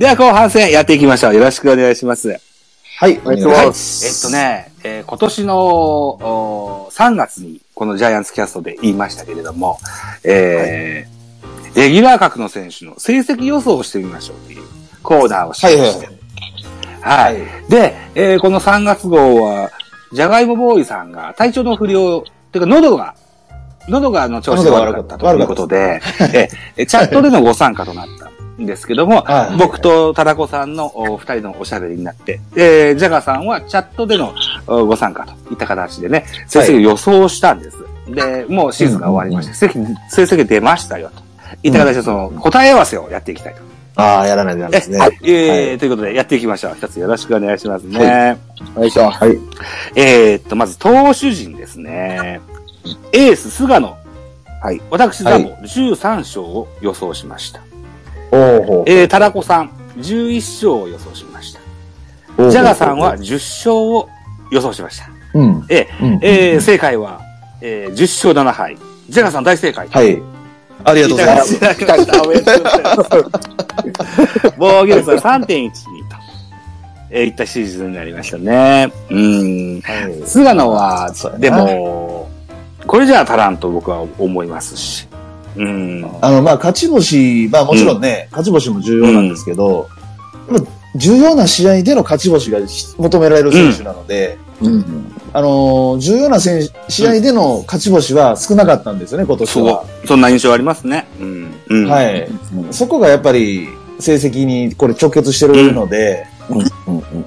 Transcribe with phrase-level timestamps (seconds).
[0.00, 1.34] では後半戦やっていきましょう。
[1.34, 2.40] よろしくお願いします。
[2.96, 3.58] はい、お願いしはい。
[3.60, 4.22] えっます。
[4.22, 4.30] と。
[4.30, 9.78] ね、えー今年のお3月にこのジャイアンツキャストで言いましたけれども、
[10.24, 14.62] えーレギュラー格の選手の成績予想をしてみましょうという
[15.02, 16.08] コーナーをしまして。
[17.02, 17.36] はい。
[17.70, 19.68] で、えーこの3月号は、
[20.14, 23.14] ジャガイモボーイさんが体調の不良、ていうか喉が、
[23.86, 26.00] 喉があの調子が悪かったということで、
[26.32, 28.29] えーチャットでのご参加となった
[28.60, 34.34] んですけども、はい僕とタラコさんのお二人のおしゃべりになって、えージャガさんはチャットでの
[34.66, 37.78] おご参加といった形でね、成績を予想したんです。
[38.08, 41.22] で、もうシーズンが終わりまして、成績成績出ましたよと。
[41.62, 43.60] いった形でその答え合わせをやっていきたいと。
[43.96, 44.98] ああ、やらないとダメですね。
[45.22, 46.74] えーということでやっていきましょう。
[46.76, 48.38] 一つよろしくお願いしますね。
[48.76, 49.10] よいしょ。
[49.10, 49.38] はい。
[49.94, 52.40] えーっと、まず投手陣ですね。
[53.12, 53.96] エース、菅野。
[54.62, 54.80] はい。
[54.90, 57.60] 私、ザボ、13勝を予想しました。
[58.32, 61.60] おえー、タラコさん、11勝を予想しました。
[62.38, 64.08] うジャガさんは、10勝を
[64.50, 65.10] 予想しました。
[65.34, 65.66] うん。
[65.68, 67.20] えーうんえー正解は、
[67.60, 68.76] えー、10勝7敗。
[69.08, 69.88] ジャガさん大正解。
[69.88, 70.22] はい。
[70.84, 71.54] ありがとうございます。
[71.54, 72.22] いただきました。
[72.22, 74.54] おめでとうございます。
[74.56, 75.72] 防御率は3.12と、
[77.10, 78.92] えー、いったシーズンになりましたね。
[79.10, 79.80] うん。
[79.82, 82.30] はい菅野はでも、
[82.86, 85.09] これじゃ足らんと僕は思いますし。
[85.56, 86.04] うん。
[86.20, 89.88] あの、まあ、勝ち星、まあもちろんね、勝ち星も重要なんですけど、
[90.50, 92.58] やっぱ重要な試合での勝ち星が
[92.98, 94.38] 求められる選手なので、
[95.32, 99.84] あのー重要な選手試合での勝ち星は少なかったんですよね、今年そは。
[100.04, 100.06] う。
[100.06, 101.06] そんな印象ありますね。
[101.20, 101.54] うん。
[101.68, 101.88] うん。。
[101.88, 102.72] はいい。
[102.72, 106.26] そこがやっぱり成績にこれ直結してるので、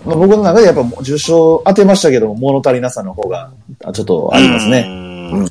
[0.06, 3.52] まあ、僕の中でやっぱ10勝当てましたけども、物足りなさの方が
[3.86, 5.13] あちょっとありますね。
[5.34, 5.48] ね。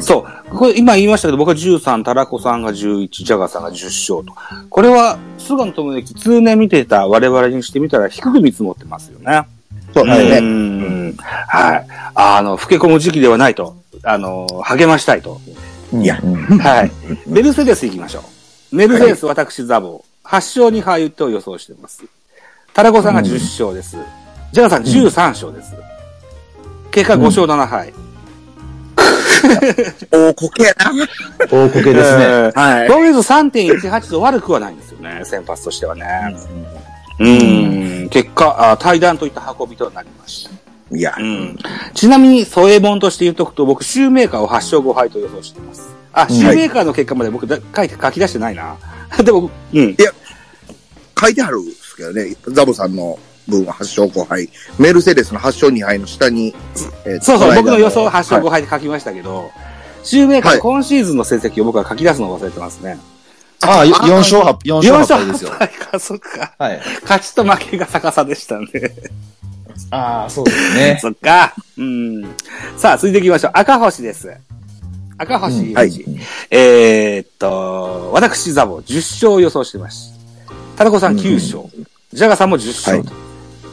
[0.00, 0.56] そう。
[0.56, 4.34] これ今言いましたけど、僕は13、タラコさんが11、ジャガさんが10勝と。
[4.68, 9.46] これは、菅野智之、通年見てた我々にしてみたら低く見積もってますよね。
[9.92, 10.38] そうはいね。
[10.38, 11.86] うんはい。
[12.14, 13.76] あの、老け込む時期ではないと。
[14.02, 15.40] あの、励ましたいと。
[15.92, 16.16] いや、
[16.60, 16.90] はい。
[17.26, 18.24] メルセデス行きましょ
[18.72, 18.76] う。
[18.76, 22.04] メルセデス、私、ザボ、8勝2敗と予想してます。
[22.72, 23.96] タラコさんが10勝です。
[24.52, 25.74] ジャガさん13勝です。
[26.90, 27.92] 結果5勝7敗。
[30.10, 30.92] 大こけやな。
[31.50, 32.24] 大こけですね。
[32.24, 32.88] えーはい。
[32.88, 36.36] 防御率3.18と悪くはないんですよね、先発としてはね。
[37.20, 37.28] う
[38.04, 38.08] ん。
[38.10, 40.96] 結果、あ対談といった運びとなりました。
[40.96, 41.58] いやう、ん。
[41.94, 45.88] ちなみに、添え本として言っとくと、僕、シューメーカーを8勝5敗と予想しています。
[46.12, 48.76] あ、シューメーカーの結果まで僕だ、書いて書き出してないな。
[49.22, 49.96] でも、うん。
[51.20, 53.18] 書いてあるんですけどね、ザボさんの
[53.48, 54.48] 分は8勝5敗。
[54.78, 56.54] メルセデスの8勝2敗の下に、
[57.04, 59.50] えーそうそう、僕の予想8勝5はい敗で書きましたけど、
[60.02, 62.98] シューメーカー今シーズンの成績を僕は書き出すのを忘れてますね。
[63.62, 65.50] ああ、4勝8、4 4勝8敗勝ですよ。
[65.50, 66.54] 8敗か、そっか。
[66.58, 66.80] はい。
[67.02, 68.68] 勝ちと負けが逆さでしたね。
[69.90, 70.98] ああ、そうですね。
[71.02, 71.54] そっか。
[71.78, 72.22] うん。
[72.76, 73.50] さあ、続いていきましょう。
[73.54, 74.32] 赤星です。
[75.16, 80.12] 赤星うん裕二、えーっと、私、ザボ、10勝を予想してます。
[80.76, 81.86] タラコさん9勝。
[82.12, 83.12] ジャガさんも10勝と。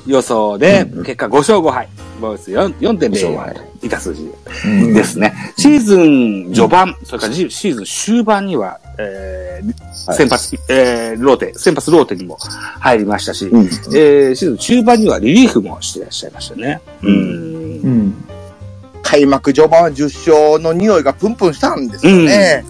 [0.06, 1.88] 予想で、結果5勝5敗。
[2.22, 4.31] ボイス4 4.05といった数字
[4.66, 5.34] うんですね。
[5.57, 9.66] シーズン序盤、それからシーズン終盤には、えー
[10.07, 12.38] はい先発、えーローテ、先発ローテにも
[12.79, 16.79] 入りましたし、うんえーシーズン中盤にはリリーフもしていらっしゃいましたね。
[17.01, 17.11] うん。
[17.11, 18.25] うん。
[19.01, 22.63] 開幕序盤は10勝の匂いがプンプンしたんですよね。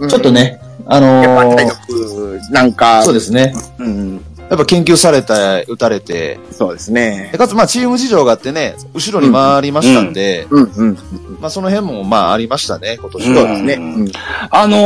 [0.00, 0.32] うんちょっと。
[0.32, 3.54] ね、あのやっぱ体ー、力、なんか、そうですね。
[3.78, 7.38] うん、やっぱ研究されて、打たれて、そうですねで。
[7.38, 10.98] かつまあチーム事情があってね、後ろに回りましたんで、うん、うん。
[11.40, 13.36] まあその辺もまあありましたね、今年は。
[13.36, 13.74] そうですね。
[13.74, 14.12] うん
[14.50, 14.76] あの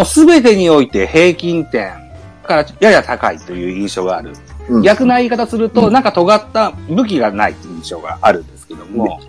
[0.00, 1.92] ーすべてにおいて平均点
[2.42, 4.30] からやや高いという印象がある。
[4.68, 9.20] うん逆な言い方すると、なんか尖った武器がないという印象があるんですけども、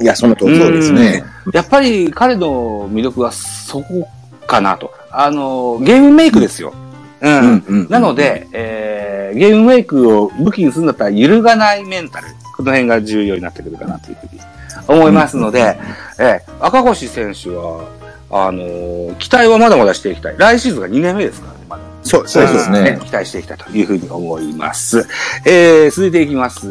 [0.00, 1.24] いや、その通りそうですね。
[1.52, 4.08] やっぱり彼の魅力はそこ
[4.46, 4.94] かなと。
[5.10, 6.72] あのーゲームメイクですよ。
[6.72, 6.85] うん。
[7.20, 12.28] うんうんなので、えーゲームメイクを武器にするんだったら揺るがないメンタル。
[12.56, 14.40] この辺が重要になってくるかなというふうに
[14.88, 15.76] 思いますので、
[16.18, 17.84] えー赤星選手は、
[18.30, 20.36] あのー期待はまだまだしていきたい。
[20.38, 21.82] 来シーズンが2年目ですからね、まだ。
[22.02, 25.06] そうそうですね期待していきたいというふうに思います。
[25.44, 26.66] えー、続いていきます。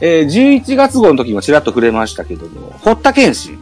[0.00, 3.58] えー、11月号の時もちらっと触れましたけども、堀田健信、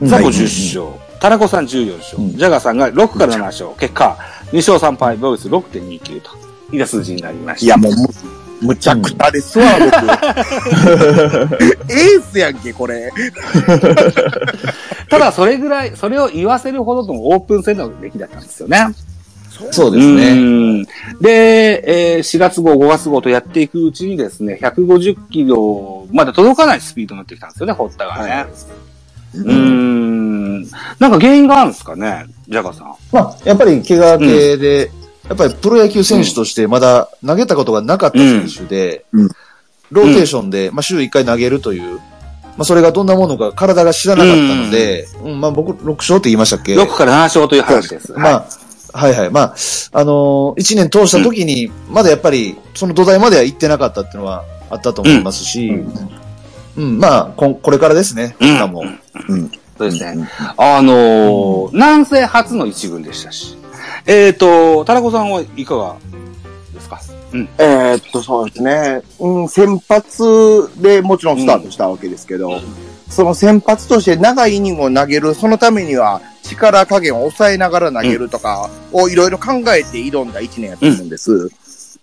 [0.00, 4.16] ザコ10勝、タラコさん14勝、うんジャガさんが6から7勝、結果、
[4.52, 6.30] 2勝3敗、ボイス6.29と、
[6.72, 7.66] いった数字になりました。
[7.66, 8.08] いや、もう、む、
[8.68, 9.86] むちゃくちゃですわ、僕。
[11.92, 13.12] エースやんけ、これ。
[15.08, 18.86] ただそれぐらい、それを言わせるほどのオープン戦の出来だったんですよね。
[19.70, 20.30] そうですね。
[20.32, 20.84] うん
[21.20, 28.30] で、えー4月号、5月号とやっていくうちにですね、150キロまで届かないスピードになってきたんですよね、堀田がね。
[28.30, 28.46] は
[29.34, 30.25] うーん。
[30.98, 32.94] なんか原因があるんですかね、ジャガさん。
[33.12, 34.90] まあ、やっぱり怪我系で、
[35.28, 39.28] やっぱりプロ野球選手としてまだ投げたことがなかった選手で、うん
[39.90, 42.02] ローテーションで、まあ、週1回投げるという、ま
[42.60, 48.12] あ、それがどんなものか体が知らなかったので、うんまあ、僕、6勝って言いましたっけ？6から7勝という話です。
[48.12, 48.46] まあ、
[48.92, 49.30] はいはい。
[49.30, 49.54] まあ、
[49.92, 55.68] あのー、1年通した時に、まだやっぱり、その土台までは行ってなかったっていうのはあったと思いますし、
[56.76, 58.84] うん、まあこん、これからですね、うんしかも。
[59.28, 59.50] うん。
[59.78, 60.28] そうですね。
[60.56, 63.56] あのー南西初の一軍でしたし。
[64.06, 65.96] えっ、と、タラコさんはいかが
[66.72, 67.00] ですか？
[67.32, 67.48] うん。
[67.58, 69.02] えーっと、そうですね。
[69.18, 72.60] うん、先発でもちろんスタートしたわけですけど、
[73.10, 81.50] その先発として長いイニングを投げる、そのためには力加減を抑えながら投げるとかをいろいろ考えて挑んだ一年やと思うんです。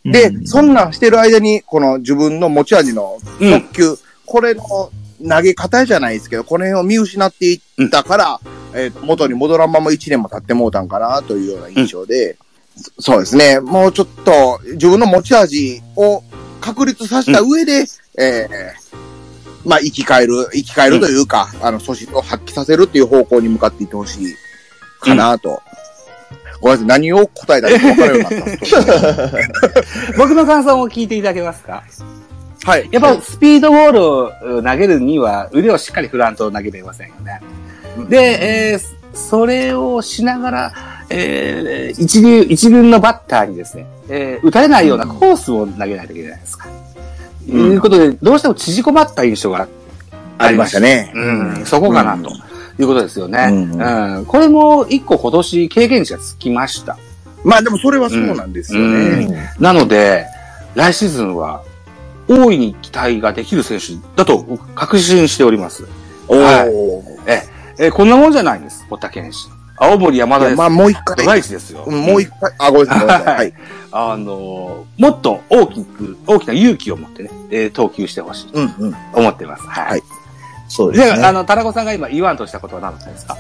[0.04, 3.52] で、うんそんなんしてる間に、この自分の持ち味のうん。
[3.52, 4.64] 速球、これの
[5.28, 8.40] 投げ方じゃないですけど、この辺を見失っていったから、
[8.74, 12.38] えー元に戻らんまま1年も経ってもうたんかなというような印象で、
[13.00, 16.24] そそうですね、もうちょっと自分の持ち味を
[16.60, 17.86] 確立させた上で、
[18.20, 18.94] えー
[19.66, 24.36] まあ生き返る、生き返るというか、あの、素質を発揮させるっていう方向に向かっていってほしい
[25.00, 25.62] かなと。
[26.60, 29.38] ごめんなさい、何を答えたか分からなかっ
[30.12, 30.18] た。
[30.18, 31.84] 僕の感想を聞いていただけますか？
[32.64, 32.88] はい。
[32.92, 37.42] やっぱスピードボールを投げるには腕をしっかり振らんと投げれませんよね。
[38.10, 38.18] で、
[38.72, 40.74] えーそれをしながら、
[41.12, 46.68] えー一流、一軍のバッターにですね、えー打たれないようなコースを投げないといけないですか。
[47.46, 49.68] ということで、どうしても縮こまった印象が
[50.38, 51.12] ありましたね。
[51.14, 51.32] う
[51.62, 52.32] ん、そこかなと
[52.80, 53.48] いうことですよね。
[53.50, 56.98] うんうんこれも一個今年経験値がつきました。
[57.44, 59.52] まあでもそれはそうなんですよね。
[59.60, 60.26] なので、
[60.76, 61.62] 来シーズンは
[62.28, 63.86] 大いに期待ができる選手
[64.16, 64.44] だと
[64.76, 65.88] 確信しております。
[66.28, 67.44] おはいーえ、
[67.88, 69.48] えこんなもんじゃないんです、堀田健士。
[69.76, 70.58] 青森山田です。
[70.58, 71.84] まあもう一回ドライチですよ。
[71.86, 73.36] うんもう一回、あ、ごめんなさい。
[73.36, 73.54] はい。
[73.92, 78.96] あのーもっと大きく、大きな勇気を持ってね、えー投球してほしいとうんうん。
[79.14, 79.64] 思ってます。
[79.64, 79.90] はい。
[79.90, 80.06] はいで、
[80.70, 81.24] そうですね。
[81.26, 83.38] あの、タラコさんが今言わんとしたことは何だったんですか？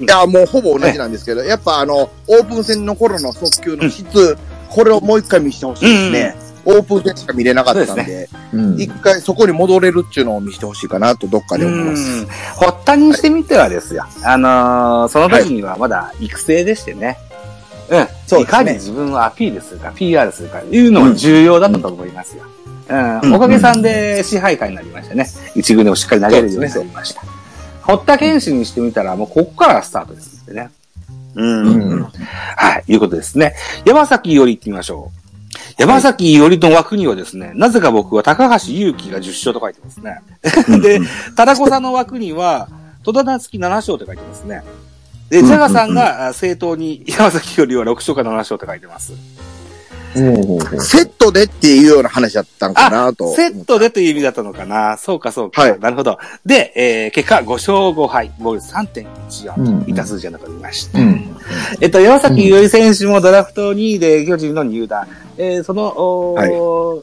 [0.00, 4.38] いや、もうほぼ同じなんですけど、やっぱあの、オープン戦の頃の速球の質、
[4.70, 6.36] これをもう一回見せてほしいですね。
[6.64, 8.80] オープン戦しか見れなかったんでで、うん。
[8.80, 12.02] 一回そこに戻れるっていうのを見せてほしいかなとどっかで思います。
[12.02, 12.28] うん。
[12.56, 14.04] 堀田にしてみてはですよ。
[14.24, 17.18] あのーその時にはまだ育成でしてね。
[17.90, 18.06] うん。
[18.26, 18.44] そうね。
[18.44, 22.44] いかに自分をアピールするか、PR するか、いうのが重要だったと思いますよ。
[22.88, 23.20] うん。
[23.20, 23.34] うん。
[23.34, 25.26] おかげさんで支配下になりましたね。
[25.54, 27.22] 一軍でもしっかり投げるようになりました。
[27.82, 30.70] 堀田健士にしてみたら、もうここからがスタートですのでね。
[31.34, 31.66] うん。
[31.66, 32.02] うん。
[32.04, 32.10] は
[32.86, 33.54] い、いうことですね。
[33.84, 35.29] 山崎伊織行ってみましょう。
[35.78, 40.20] 山崎伊織の枠にはですね、なぜか僕は高橋祐希が10勝と書いてますね。
[40.80, 41.00] で、
[41.36, 42.68] タラコさんの枠には、
[43.02, 44.62] 戸田夏樹7勝って書いてますね。
[45.30, 49.12] で、ジャガさんがあ正当に山崎伊織は6勝か7勝って書いてます。
[50.12, 53.34] セットでっていうような話だったんかなと。
[53.36, 54.96] セットでという意味だったのかな。
[54.96, 55.62] そうか、そうか。
[55.62, 56.18] はいなるほど。
[56.44, 60.98] で、えー、結果5勝5敗、ボール3.14うんといった数字が残りました。
[60.98, 61.36] うん
[61.80, 65.06] えっと、山崎伊織選手もドラフト2位で巨人の入団。
[65.40, 67.02] えーその、お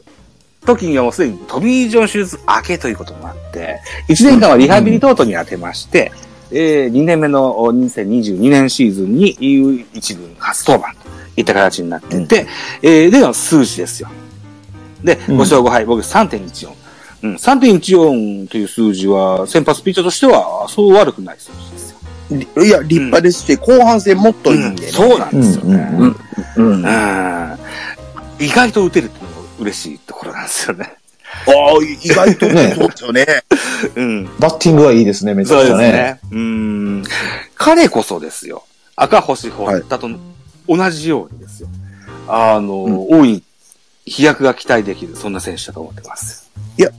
[0.66, 6.12] 時にはもうすでにトビー・ジョン手術明けということもあって、1年間はリハビリ等々に当てまして、
[6.50, 12.46] えー2年目のお2022年シーズンに U1 軍初登板といった形になってて、
[12.82, 14.08] えーでの数字ですよ。
[15.02, 16.68] で、5勝5敗、僕3.14。
[17.22, 21.90] うん、3.14という数字は、先発ピッチャーとしては、そう悪くない数字です
[22.56, 22.64] よ。
[22.64, 24.92] いや、立派ですし、後半戦もっといいんでね。
[24.92, 25.88] そうなんですよね。
[25.96, 26.16] うんうん
[26.56, 26.84] うん。
[26.84, 27.57] うん
[28.38, 30.94] 意外と打てるっていうのも嬉しいところなんですよね。
[31.46, 33.26] ああ、意外とねそうですよね。
[33.96, 34.24] うん。
[34.38, 35.82] バッティングはいいですね、めちそうゃくちゃね。
[35.82, 36.20] ですね。
[36.32, 37.04] うん。
[37.56, 38.64] 彼こそですよ。
[38.96, 40.08] 赤星堀田と
[40.68, 41.68] 同じようにですよ。
[42.28, 43.42] あの、大いに
[44.06, 46.50] 飛躍が期待できる、そんな選手だと思ってます。
[46.76, 46.90] いや、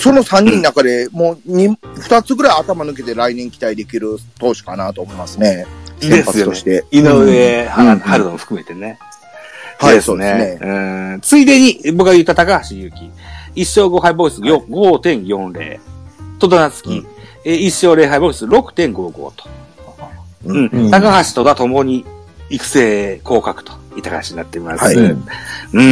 [0.00, 5.66] その3人の中で、もう2、2つぐらい頭抜けて来年期待できる投手かなと思いますね。
[6.00, 6.84] 先発として。
[6.90, 8.98] 井上、うん春春野も含めてね。
[9.78, 11.20] はいそうですねうん。
[11.20, 13.10] ついでに、僕が言った高橋祐希。
[13.56, 15.78] 1勝5敗ボイスよ5.40。
[16.38, 17.06] 戸田夏樹。
[17.44, 19.32] えー1勝0敗ボイス6.55と。
[20.46, 20.70] うん。
[20.72, 22.04] うん高橋戸田ともに
[22.48, 24.84] 育成降格といった形になっています。
[24.84, 25.26] はいうん。
[25.72, 25.82] う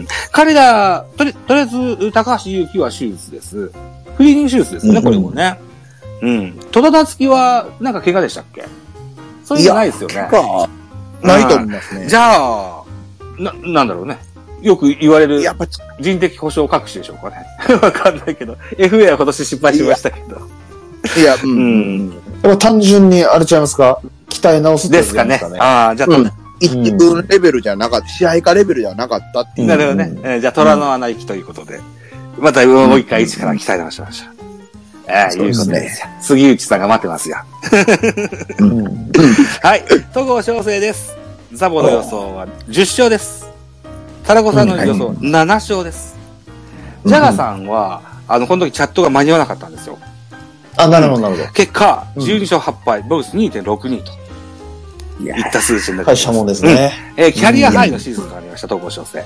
[0.00, 3.70] ん彼ら、とり、とりあえず、高橋祐希は手術です。
[4.16, 5.58] フリーニング手術ですね、うんこれもね。
[6.22, 6.60] うん。
[6.70, 8.64] 戸田夏樹は、なんか怪我でしたっけ？
[9.44, 10.14] そういうのないですよね。
[10.30, 10.68] か
[11.22, 12.06] ないと思いますね。
[12.06, 12.79] じゃあ、
[13.40, 14.18] な、なんだろうね。
[14.62, 15.66] よく言われるやっぱ、
[15.98, 17.46] 人的保障隠しでしょうかね。
[17.80, 18.56] わかんないけど。
[18.76, 20.40] FA は今年失敗しましたけど。
[21.18, 21.38] いや、う。
[21.42, 22.10] うんん。
[22.10, 23.98] やっぱ単純にあれちゃいますか？
[24.28, 25.40] 鍛え直すってですかね。
[25.58, 26.30] ああ、じゃあ、うん
[26.62, 29.66] 一軍レベルじゃなかった、支配下レベルじゃなかったっていう。
[29.66, 30.12] なるほどね。
[30.22, 31.80] えーじゃあ、虎の穴行きということで。
[32.38, 34.34] またもう一回一から鍛え直しましょう。
[35.08, 36.06] ええ、そうですねいうことで。
[36.20, 37.38] 杉内さんが待ってますよ。
[38.58, 38.84] うん。
[39.62, 39.84] はい。
[40.12, 41.16] 戸郷翔征です。
[41.52, 43.50] ザボの予想は10勝です。
[44.24, 46.16] タラコさんの予想7勝です。
[47.04, 49.98] ジャガさんは、あの、この時チャットが間に合わなかったんですよ。
[50.76, 51.52] あ、なるほど、なるほど。
[51.52, 54.12] 結果、うん12勝8敗、ボルス2.62と
[55.22, 56.92] いった数字になって大したもんですね。
[57.16, 59.24] えーキャリアハイのシーズンとなりました、東郷翔征。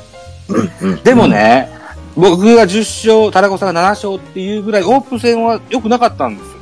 [0.80, 1.68] うんでもね、
[2.16, 2.78] 僕が10
[3.20, 6.54] 勝、タラコさんが7勝っていうぐらい、オープン戦は良くなかったんですよ。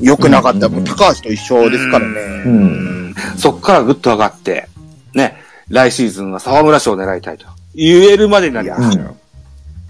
[0.00, 0.68] 良くなかった。
[0.68, 2.20] もう高橋と一緒ですからうね。
[2.46, 2.97] うん
[3.36, 4.68] そっからぐっと上がって、
[5.14, 5.36] ね、
[5.68, 9.16] 来シーズンは沢村賞を狙いたいと言えるまでになりましたよ。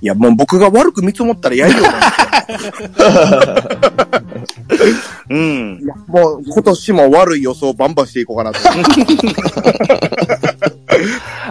[0.01, 1.91] いや、もう僕が悪く見積もったらやりような。
[5.29, 8.61] うんもう今年も悪い予想バンバンしていこうかなと。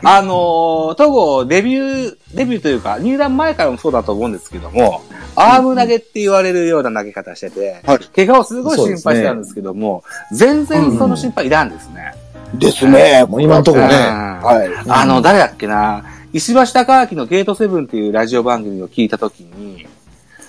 [0.04, 5.02] あのー、戸郷デビュー、デビューというか、入団前からもそうだと思うんですけども、
[5.36, 12.14] アーム投げって言われるような投げ方してて、はい怪我をすごい心配してたんですけども、全然その心配いらんですね。
[12.54, 13.26] ですね。
[13.28, 14.70] もう今んとこねうんはい。
[14.88, 19.88] あの、誰だっけな、石橋貴明のゲートセブンっていうラジオ番組を聞いたときに、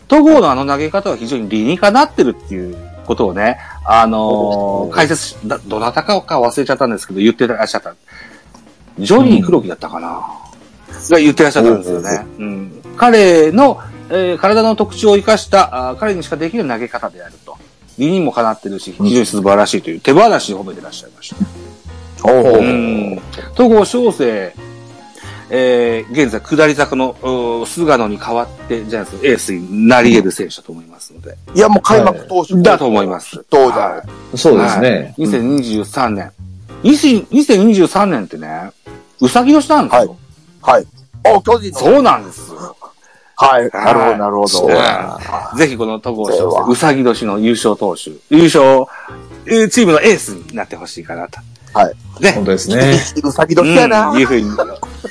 [0.06, 2.76] 戸郷のあの投げ方は非常に理にかなってるっていう
[3.06, 7.94] ことをね、あのー解説し、だどなたかか忘れちゃったんですけど、言ってらっしゃった。
[8.98, 10.26] ジョニー黒木だったかな、
[11.10, 12.26] が言ってらっしゃったんですよね。
[12.38, 17.56] うん、彼の、えー体の特徴を生かしたあー彼にしかできる投げ方であると。
[17.98, 22.30] 理にもかなってるし、非常に素晴らしいという手放しに褒めてらっしゃいました。
[22.30, 23.20] おうん。
[23.54, 24.54] 戸郷翔征、
[25.50, 31.36] えー、現在、下り坂の、うー菅野に代わって、ジャイアンツのエースになり得る選手だと思いますので。
[31.54, 32.54] いや、もう開幕投手。
[32.62, 33.44] だと思います。
[33.50, 34.02] どうじゃは
[34.36, 35.14] そうですね。
[35.16, 36.32] い2023年。
[36.82, 38.70] 20 2023年ってね、
[39.20, 40.08] うさぎ年なんですよ。
[40.10, 40.27] はい。
[41.24, 41.78] お、巨人の。
[41.78, 42.76] そうなんですよ。
[43.36, 43.70] はい。
[43.72, 44.66] なるほど、なるほど。
[44.66, 48.84] はいぜひこの戸郷翔征、うさぎ年の優勝投手、優勝、
[49.46, 51.38] えーチームのエースになってほしいかなと。
[51.72, 51.94] はい。
[52.20, 52.32] ね。
[52.32, 52.98] 本当ですね。
[53.22, 54.08] うさぎ年やな。
[54.08, 54.50] うんいうふうに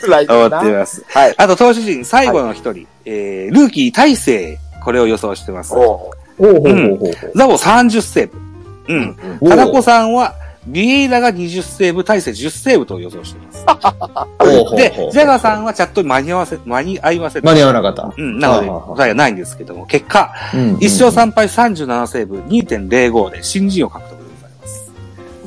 [0.08, 0.48] 来思。
[0.48, 1.04] っています。
[1.08, 1.36] はい。
[1.38, 5.74] あと、投手陣、最後の一人、えー、ルーキー大勢、これを予想してます。
[5.74, 7.32] おおうほうほうほうほう。
[7.36, 8.94] ザボ30セーブ。
[8.94, 9.50] うん。
[9.50, 10.34] タナコさんは、
[10.67, 13.65] ビエイラが20セーブ、大勢10セーブと予想しています。
[14.75, 17.45] で、ジャガーさんはチャットに間に合わせ、間に合いません。
[17.45, 18.13] 間に合わなかった。
[18.15, 24.91] うん、なので答えはないんですけども、結果、うん1勝3敗37セーブ、2.05で新人を獲得でございます。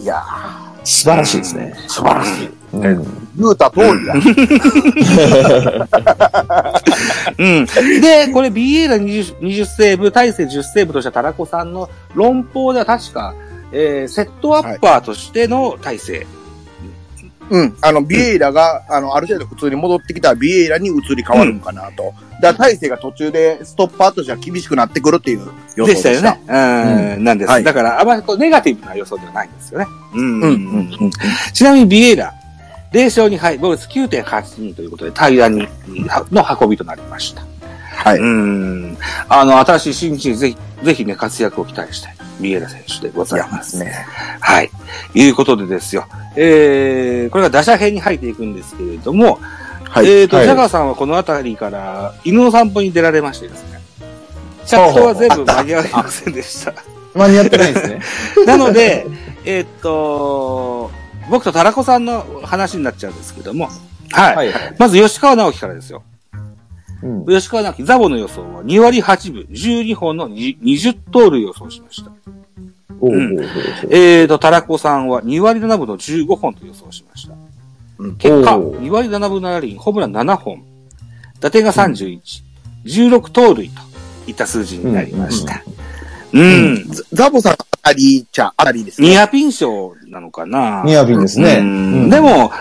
[0.03, 0.23] いや
[0.85, 1.75] 素晴らしいですね。
[1.77, 2.51] ー、素晴らしい。
[2.73, 4.15] うん言うた通りだ。
[7.39, 7.67] うん。
[8.01, 13.35] で、これ、ビエイラ 20, 20セーブ、大勢10セーブとしたタラコさんの論法では確か、
[13.73, 16.27] えー、セットアッパーとしての体制。
[17.51, 17.77] うん。
[17.81, 22.15] あの、ビエイラが、あの、ある程度普通に戻ってきたらビエイラに移り変わるのかなと。
[22.41, 26.15] だから、大勢が途中でストッパーとしては厳しくなってくるっていう予想ででした。
[26.15, 27.17] したよね。
[27.17, 27.51] うん、なんです。
[27.51, 29.87] はいだから、あまりこうネガティブな予想ではないんですよね。
[30.15, 30.41] うん。
[30.41, 30.43] うん。
[30.43, 30.97] うん。
[31.01, 31.11] うん。
[31.53, 32.33] ちなみにビエイラ、
[32.93, 35.67] 0勝2敗、ボルス9.82ということで、平らに、
[36.31, 37.43] の運びとなりました。
[38.05, 38.19] はい。
[38.19, 38.97] うん。
[39.29, 42.17] あの、新しい新人、ぜひ、ぜひね、活躍を期待したい。
[42.41, 43.79] ビエイラ選手でございます。
[43.79, 44.07] ね。
[44.41, 44.71] はい。
[45.15, 46.07] いうことでですよ。
[46.37, 49.39] えー、これが打者編に入っていくんですけれども、
[49.85, 50.07] はい。
[50.07, 53.81] えーと、はいジャガーさんはこの辺りから犬の散歩に出られましてですね。
[54.65, 56.73] チャットは全部間に合いませんでした。
[57.15, 58.01] 間に合ってないですね。
[58.47, 59.07] なので、
[59.45, 60.91] えーっと、
[61.29, 63.69] 僕とタラコさんの話になっちゃうんですけども、
[64.13, 64.37] はい。
[64.37, 64.75] はいはい。
[64.79, 66.03] まず吉川直樹からですよ。
[67.03, 72.11] うん吉川直樹、ザボの予想は2割8分、12本の20 20盗塁予想しました。
[73.01, 73.47] おうおうおうおう
[73.91, 77.35] えーと、タラコさんは2割7分の15本と予想しました。
[77.99, 80.63] うん結果、おー2割7分7厘、ホームラン7本、
[81.41, 82.21] 打点が31、
[82.85, 83.81] 16盗塁と
[84.27, 85.63] いった数字になりました。
[86.33, 86.87] うん。
[87.13, 89.09] ザボさん、あたりちゃ、あたりですね。
[89.09, 91.59] ニアピン賞なのかなニアピンですね。
[91.61, 92.53] うんうんでも、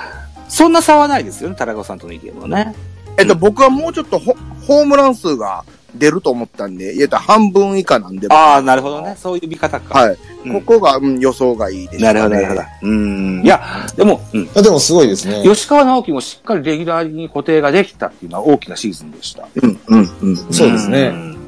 [0.48, 2.74] そんな差はないですよね、タラコさんとの意見もね。
[3.20, 4.36] えっと、僕はもうちょっとホ
[4.68, 5.64] ホームラン数が
[5.96, 8.28] 出ると思ったんで、言えたら半分以下なんで。
[8.30, 9.16] ああ、なるほどね。
[9.18, 10.00] そういう見方か。
[10.00, 10.18] はい。
[10.46, 12.04] うんここが、うん、予想がいいです、ね。
[12.04, 12.62] なるほど、なるほど。
[12.84, 13.42] うん。
[13.44, 13.62] いや、
[13.98, 14.50] でも、うん。
[14.56, 15.44] あでもすごいですね。
[15.44, 19.48] 吉川直樹もしっかりレギュラーに固定ができたっていうのは大きなシーズンでした。
[19.56, 20.38] うん、うん、うん。
[20.38, 21.40] とそうですねん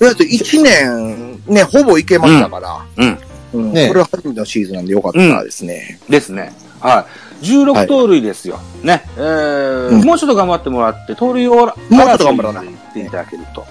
[0.00, 2.84] りあえず1年、ね、ほぼいけましたから。
[2.96, 3.18] うん。
[3.54, 3.72] うん。
[3.72, 6.00] ねこれは初めてのシーズンなんでよかったですね。
[6.08, 6.52] ですね。
[6.80, 7.23] はい。
[7.44, 8.58] 16盗塁ですよ。
[8.82, 9.04] ね。
[9.16, 13.64] えーうんもうちょっと頑張ってもらって、盗塁を、もうちょっと頑張らない言っていただけると、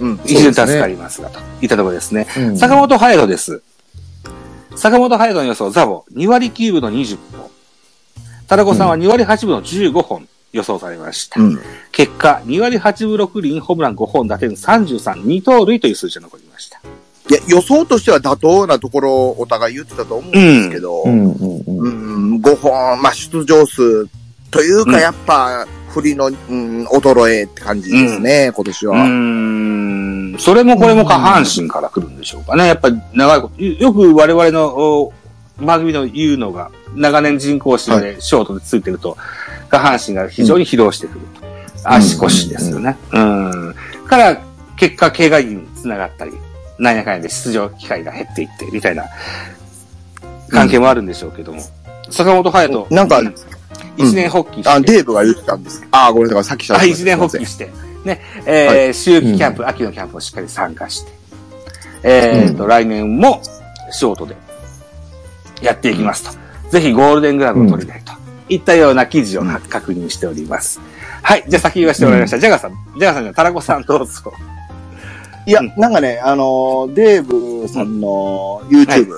[0.00, 0.20] うん。
[0.24, 2.26] 一年助かりますが、といったところですね。
[2.36, 3.62] うん坂本隼人です。
[4.76, 7.50] 坂本隼人の予想、ザボ、2割9分の20本。
[8.48, 11.40] タラコさんは2割8分の15本予想されました。
[11.40, 11.58] うん。
[11.90, 16.71] 結果、2割8分6厘、ホームラン5本、打点33、2盗塁という数字が残りました。
[17.30, 24.08] いや、予想としては妥当なところをお互い言ってたと思うんですけど、うんうんうんうん、5本、まあ、出場数
[24.50, 28.96] というか、うんやっぱ、振りの、うん、衰えって感じですね、今年うは。
[28.96, 32.66] ーん、それもこれも下半身から来るんでしょうかね。
[32.66, 35.12] やっぱり長いこと、よよく我々のお
[35.60, 39.16] 番組の言うのが、長年人工芝でショートでついてると、
[39.68, 41.42] 下半身が非常に疲労してくると。
[41.84, 42.96] 足腰ですよね。
[43.12, 43.74] うん。
[44.06, 44.40] から、
[44.76, 46.32] 結果、怪我につながったり、
[46.82, 49.04] なんやかんやで出場機会が減っていって、みたいな
[50.50, 51.62] 関係もあるんでしょうけども。
[52.10, 52.94] 坂本隼人。
[52.94, 53.34] なんかう
[53.96, 54.68] 一年発起して。
[54.68, 55.96] あ、デーブが言ってたんですけど。
[55.96, 57.70] あ、ごめんなさい、さっきしゃはい、一年発起して、
[58.04, 61.12] ね、えー秋季キャンプ、秋のキャンプをしっかり参加して、
[62.02, 63.40] えーと、来年も
[63.92, 64.36] ショートで
[65.62, 66.70] やっていきますと。
[66.70, 68.12] ぜひゴールデングラブを取りたいと。
[68.48, 70.80] いったような記事を確認しております。
[71.22, 72.40] はい、じゃあ先言わせてもらいました。
[72.40, 74.32] ジャガーさん、ジャガーさんじゃタラコさんどうぞ。
[75.46, 79.08] いやうん、なんかね、あのー、デーブさんの YouTube、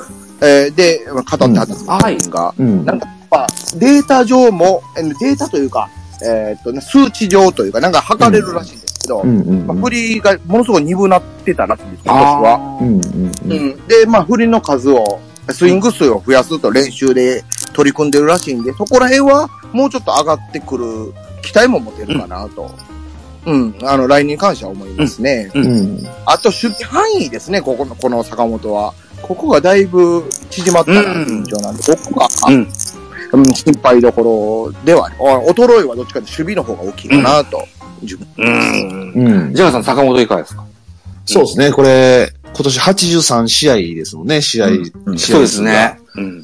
[0.40, 2.84] えーで、まあ語ってはったんですはいが、うん。
[2.84, 5.88] なんかやっぱ、データ上も、えーデータというか、
[6.22, 9.40] えーっとね、数値上というか、なんか測れるらしいんですけど、うん。
[9.40, 12.78] うんまあ、振りがものすごい鈍なってたらしいんです、今年は。
[12.80, 13.02] うんうん
[13.44, 13.52] うん。
[13.52, 13.86] うん。
[13.86, 21.12] で、まあ、振りの数を、スイング数を増やすと練習で取り組んでるらしいんで、そこら辺はもうちょっと上がってくる
[21.42, 22.62] 期待も持てるかなと。
[22.62, 23.03] うん。
[23.82, 25.50] あの、来年に関しては思いますね。
[25.54, 28.94] うんあと、守備範囲ですね、ここの、この坂本は。
[29.22, 32.68] ここがだいぶ縮まった印象なんで、ここが、うん。
[33.32, 37.66] うん、心配どころでは衰えはどっちかというと守備の方が大きいかなと。
[38.02, 39.12] 自分うん。
[39.14, 40.64] うんジャガーさん、坂本いかがですか？
[41.26, 44.66] そうですね、これ、今年83試合ですもんね、試合。
[44.68, 45.98] うん試合そうですね。
[46.16, 46.42] うん。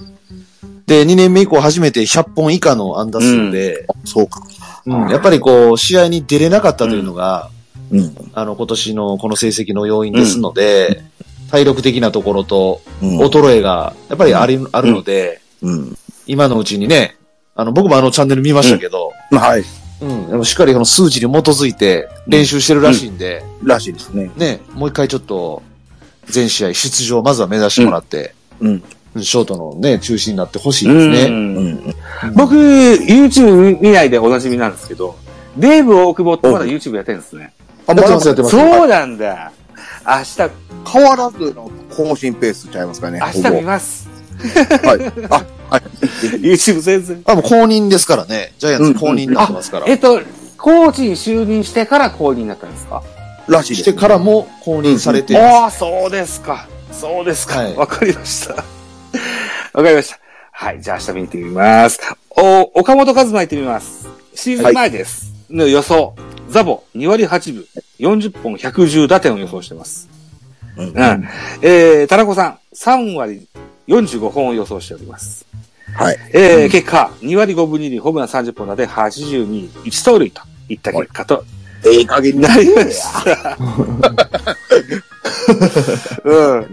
[0.87, 4.43] で、2年目以降初めて100本以下の安打数で、そうか。
[4.87, 7.51] うんやっぱりこう、試合に出れなかったというのが、
[7.90, 8.14] うん。
[8.35, 11.03] あの、今年のこの成績の要因ですので、
[11.51, 13.19] 体力的なところと、うん。
[13.19, 15.99] 衰えが、やっぱりあり、あるので、うん。
[16.27, 17.16] 今のうちにね、
[17.57, 19.64] あの、僕もあのチャンネル見ましたけど、はい。
[20.01, 24.31] うん、でもしっかりこの数値に基づいて練習してるらしいんで、らしいですね。
[24.37, 25.62] ね、もう一回ちょっと、
[26.27, 28.83] 全試合出場、まずは目指してもらって、うん。
[29.18, 31.35] ショートのね、中心になってほしいうんですね。
[31.35, 31.38] う
[32.31, 32.35] ん。
[32.35, 35.16] 僕、YouTube 見ないでおなじみなんですけど、
[35.57, 37.53] デーブ大久保ってまだ YouTube やってるんですね。
[37.87, 38.57] あ、ます、やってます。
[38.57, 39.53] そうなんだ。
[40.07, 40.51] 明日、
[40.92, 43.20] 変わらずの更新ペースちゃいますかね。
[43.35, 44.09] 明日見ます。
[44.40, 45.27] はい。
[45.29, 45.83] あ、はい。
[46.38, 47.23] YouTube 全然。
[47.27, 48.53] あ、もう公認ですからね。
[48.59, 49.87] ジャイアンツ公認になってますから。
[49.87, 50.20] えっと、
[50.57, 53.03] コーチに就任してから公認になったんですか？
[53.49, 53.83] らしいです。
[53.83, 56.68] してからも公認されて、ああ、そうですか。
[56.92, 57.59] そうですか。
[57.59, 58.64] はいわ、かりました。
[59.73, 60.19] わかりました。
[60.53, 62.01] はい、じゃあ明日見てみます。
[62.31, 64.09] お、岡本和真行ってみます。
[64.35, 65.33] シーズン前です。
[65.49, 66.15] の予想。
[66.49, 67.67] ザボ、2割8分、
[68.01, 70.09] 40本110打点を予想してます。
[70.77, 70.95] うんうん。
[71.63, 73.47] えー、田中さん、3割
[73.87, 75.47] 45本を予想しております。
[75.95, 76.19] はい。
[76.33, 81.45] えー、結果、2割5分2厘、ホームラン30本打点82、1盗塁といった結果と
[81.85, 83.57] ええ加減になりました。
[86.25, 86.69] うん。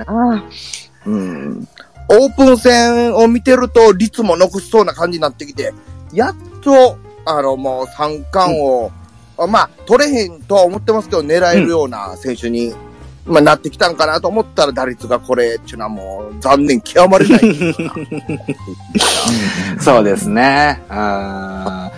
[1.06, 1.68] うん。
[2.10, 5.74] オープン戦を見てると率も残しそうな感じになってきて、
[6.14, 8.92] やっと、あの、もう三冠を、
[9.38, 12.74] あまあ、取れへんとは思ってますけど、狙えるような選手に、
[13.26, 17.42] まあ、なってきたんかなと思ったら、打率がこれっていうのはもう、残念極まれない。
[19.82, 20.82] そうですね。
[20.90, 21.92] あ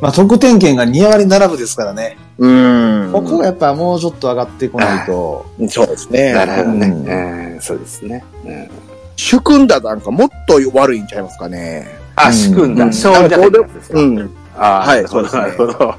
[0.00, 2.18] まあ、得点圏が2割7分ですからね。
[2.38, 3.10] うん。
[3.12, 5.46] ここがやっぱもうちょっと上がってこないと。
[5.68, 6.32] そうですーね。
[6.34, 6.86] なるほどね。
[6.88, 8.22] うんえーそうですね。
[8.44, 8.70] うん
[9.16, 11.88] 主君だなんかもっと悪いんちゃいますかね。
[12.14, 12.84] あ、仕組んだ。
[12.84, 13.98] うん勝利打点ってやつですか。
[13.98, 14.30] うん。
[14.58, 15.94] あーはいそうですねなるほど。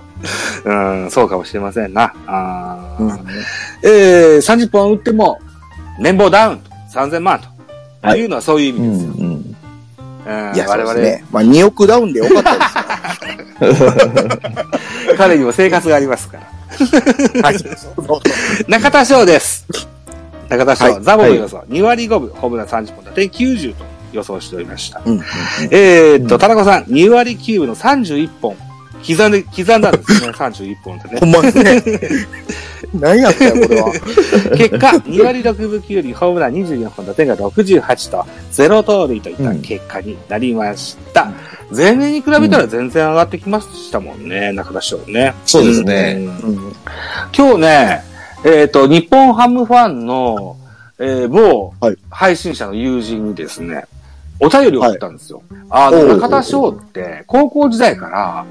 [0.65, 2.13] うん、そうかもしれませんな。
[2.25, 3.12] あーうん
[3.84, 5.39] えー、30本打っても、
[5.99, 7.47] 年俸ダウンと、3000万と。
[8.01, 9.13] はいいうのはそういう意味ですよ。
[9.17, 9.58] うんうん
[10.53, 11.23] いや、我々、ね。
[11.32, 13.93] まあ、2億ダウンでよかったですよ。
[15.17, 17.43] 彼にも生活がありますから。
[17.43, 17.60] はい。
[17.60, 19.65] そうそう中田翔です。
[20.49, 25.01] 中田翔、はいザボの予想、2割5分、ホームラン30本、打点90と予想しておりました。
[25.05, 25.21] うん。
[25.71, 28.55] えーっと、田中さん、2割9分の31本、
[29.05, 31.25] 刻んで、刻んだんですね、31本でねほ。
[31.25, 31.83] んまですね。
[32.93, 33.91] 何やったよ、これは。
[34.55, 41.31] 結果、2割6分9厘、ホームラン24本、打点が68と、0盗塁といった結果になりました。
[41.69, 45.33] 前年に比べたら全然上がってきましたもんね、中田翔ね。
[45.45, 46.73] そうですねんうん
[47.36, 48.03] 今日ね、
[48.49, 50.55] えっ、と、日本ハムファンの、
[50.99, 53.86] えー某はい配信者の友人にですね、
[54.39, 55.43] お便りを送ったんですよ。
[55.69, 58.45] あの、おう中田翔って、高校時代から、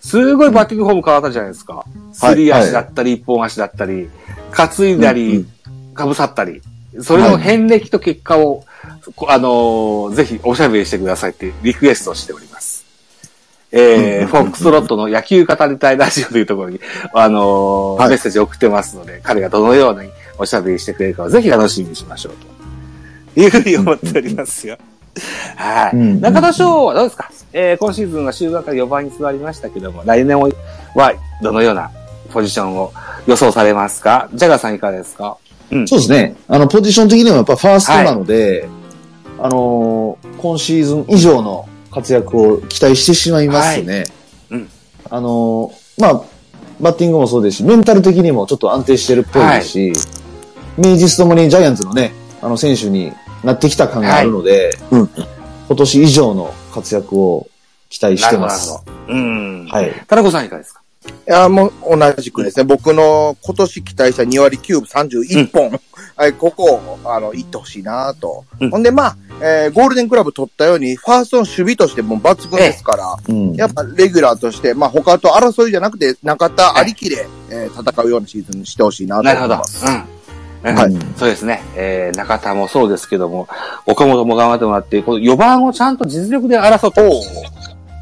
[0.00, 1.84] すごいバッティングフォーム変わったじゃないですか。
[2.12, 4.10] すり足だったり、一本足だったり、
[4.50, 5.46] 担いだりん、
[5.94, 6.60] かぶさったり、
[7.00, 8.64] それの遍歴と結果を、
[9.14, 12.57] こあのーぜひおしゃべりしてくださいってリクエストをしております。
[13.70, 16.80] えー、フォックスロットの野球語りたいラジオというところに、
[17.12, 22.32] あのーはいメッセージを送ってますので、彼がどのようにおしゃべりしてくれるかをぜひ楽しみにしましょう
[23.34, 23.40] と。
[23.40, 24.78] いうふうに思っておりますよ。
[25.56, 25.96] はい。
[25.96, 27.30] うん中田翔はどうですか？
[27.52, 30.50] えー、今シーズンは終盤から4番に座りましたけども、来年は
[31.42, 31.90] どのような
[32.32, 32.92] ポジションを
[33.26, 34.28] 予想されますか？
[34.34, 35.36] ジャガーさんいかがですか？
[35.86, 36.34] そうですね。
[36.48, 38.66] あの、ポジション的にもやっぱファーストなので、
[39.38, 44.04] あのー今シーズン以上の活躍を期待してしまいますね。
[44.50, 44.68] うん
[45.10, 46.22] あのーまあ、
[46.80, 49.92] バッティングもそうですし、メンタル的にもちょっと安定してるっぽいですし、
[50.76, 55.10] 名実ともにジャイアンツのね、あの選手になってきた感があるので、はいうん
[55.68, 57.46] 今年以上の活躍を
[57.90, 58.70] 期待してます。
[58.70, 59.12] なるほど。
[59.12, 59.66] うん。
[59.66, 59.92] はい。
[60.06, 60.80] 田中さんいかがですか？
[61.06, 62.64] いや、もう同じくですね。
[62.64, 65.80] 僕の今年期待した2割9分31本。
[66.16, 68.46] はい、ここを、あの、行ってほしいなと。
[68.60, 73.52] うんほんで、まあ、えーゴールデンクラブ取ったように、ファーストの守備としても抜群ですから、うん。
[73.54, 79.54] やっぱレギュラーとして、まあ他と争いじゃなくて、中田ありきで、えー戦うようなシーズンにしてほしいなとなるほど。
[79.54, 79.86] 思います。
[79.86, 79.92] うん。
[79.92, 81.62] うんはいそうですね。
[81.76, 83.46] えー、中田もそうですけども、
[83.86, 87.26] 岡本も頑張ってもらって、この4番をちゃんと実力で争ってほし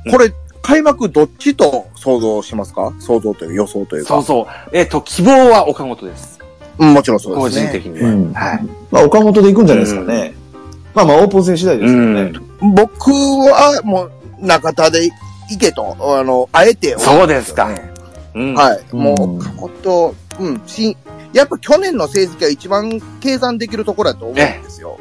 [0.07, 2.93] いこれ、開幕どっちと想像しますか？
[2.99, 4.09] 想像という予想というか。
[4.09, 4.47] そうそう。
[4.73, 6.39] えっ、と、希望は岡本です。
[6.79, 7.69] うんもちろんそう個ですね。
[7.69, 8.09] 人的には。
[8.09, 8.67] うんはい。
[8.91, 10.35] まあ、岡本で行くんじゃないですかね。
[10.97, 12.33] まあまあ、オープン戦次第ですけどね。
[12.75, 15.11] 僕はもう中田で
[15.51, 17.69] 行けと、あの、あえて、そうですか。
[18.35, 18.55] うん。
[18.55, 18.95] はい。
[18.97, 20.97] もう、うん岡本、うん、し、
[21.35, 24.99] やっぱ去年の成績が一番計算できるところだと思うんですよ。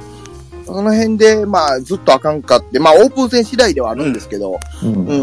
[0.66, 5.14] その辺で、まあ、ずっとあかんかって、まあ、オープン戦次第ではあるんですけど、うんう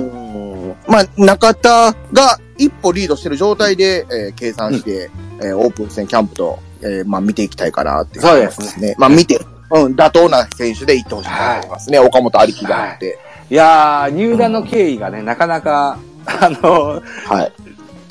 [0.71, 8.95] ん、まあ、中田が一歩リードしてる状態で、えー計算して、えーオープン戦キャンプと、えーまあ、見ていきたいかなっていうそうですね。
[8.97, 9.39] まあ、見て、
[9.73, 11.99] うん、妥当な選手で行ってほしいなと思いますね。
[11.99, 13.19] 岡本ありきがあって。
[13.51, 17.53] いやー、入団の経緯がね、なかなか、あの、はい。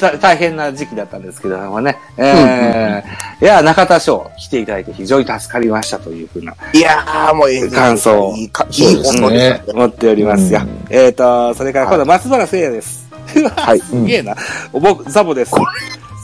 [0.01, 1.97] た大変な時期だったんですけどもね。
[2.17, 9.73] えーいや、中田翔来ていただいて非常に助かりましたというふうないやー、もうええ感想いいか、いそうですねい放送でしたね。
[9.73, 10.61] 思っておりますよ。
[10.61, 13.09] うんえっ、と、それから今度松原聖也です。
[13.55, 13.79] はい。
[13.81, 14.35] すげえな。
[14.73, 15.55] 僕、ザボです。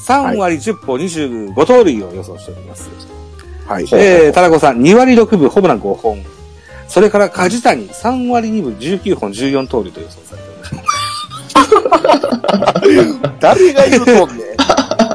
[0.08, 3.17] 3割10本25盗塁を予想しております。
[3.68, 3.84] はい。
[3.92, 6.24] えー、田中さん、2割6分、ホームラン5本。
[6.88, 10.88] それから梶谷、3割2分、19本、14盗塁と予想されております。
[13.40, 14.48] 誰が言うとんねん。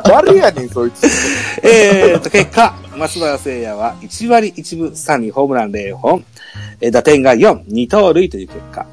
[0.04, 1.06] 誰やねん、そいつ。
[1.64, 6.22] えーと、結果、松原聖也は1割1分3厘、ホームラン0本、
[6.82, 8.86] えー打点が4、2盗塁という結果、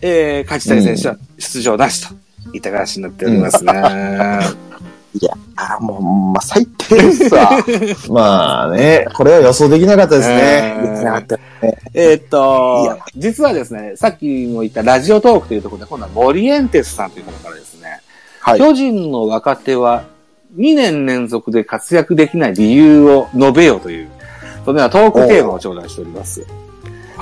[0.00, 2.14] えー、梶谷選手は出場なしと
[2.54, 3.72] いった形になっておりますね。
[5.14, 6.02] いや、あーもう、
[6.34, 7.50] ま最低ですわ。
[8.08, 10.74] まあね、これは予想できなかったですね。
[10.78, 11.38] えーできなかった
[11.92, 18.00] えーっいとや、実はですね、さっきも言ったラジオトークというところで、今度はモリエンテスさんという方からですね、
[18.40, 18.58] はい。
[18.58, 20.04] 巨人の若手は
[20.56, 24.08] 2年連続で活躍できない理由を述べようという、
[24.64, 26.40] そのようなトークテーマを頂戴しております。
[26.40, 26.46] はい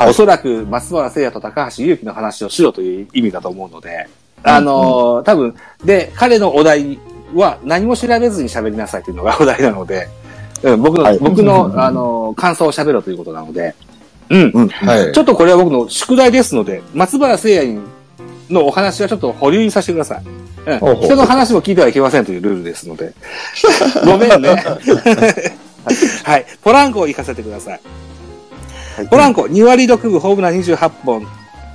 [0.09, 4.09] おそらく松原聖也と高橋祐希の話をしろという意味だと思うので、
[4.43, 6.99] あのー多分、で、彼のお題
[7.35, 10.09] は何も調べずに喋りなさいというのがお題なので、
[10.63, 13.75] うん僕の、はい僕の、あのー感想を喋ろうということなので、
[14.29, 14.51] うん。
[14.55, 14.69] うん。
[14.69, 15.19] はいち。
[15.19, 17.81] ょっとこれは僕の宿題ですので、松原聖也
[18.49, 20.23] のお話はちょっと保留にさせてください。
[20.67, 23.13] うんほうほう人の話も聞いてはいけませんというルールですので。
[24.05, 24.51] ごめんね。
[26.25, 26.47] はい。
[26.63, 27.81] ポランコを行かせてください。
[29.09, 31.27] ポランコ、2割6分、ホームラン28本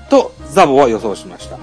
[0.09, 1.57] と、ザボは予想しました。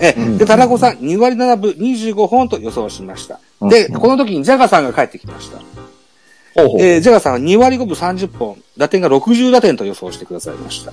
[0.00, 3.40] え、うんで、田中さん、2割7分、25本と予想しました。
[3.62, 5.58] で、この時にジャガさんが帰ってきました。
[6.54, 10.92] ほうえージャガさんは2割5分30本、打点が60打点と予想してくださいました。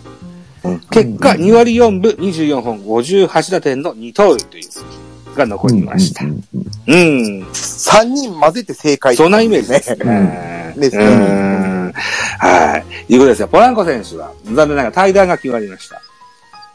[0.92, 6.26] 結果、2割4分24本、58打点の2盗塁という数字が残りました。
[6.26, 6.44] うん
[6.88, 7.44] うん。
[7.52, 10.06] 3人混ぜて正解そんなイメージですね。
[10.06, 10.74] ね。
[10.78, 11.94] ですねうん
[12.40, 13.14] はい。
[13.14, 13.48] いうことですよ。
[13.48, 16.02] ポランコ選手は、残念ながら対談が決まりました。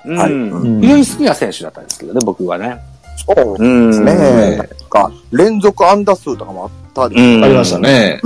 [0.08, 0.18] うん。
[0.18, 2.80] はいうん非常に好きな選手だったんですけどね、僕はね。
[3.26, 3.90] そううん。
[3.90, 4.68] ですね。
[4.90, 8.20] か、連続安打数とかもあっったでうんありましたね。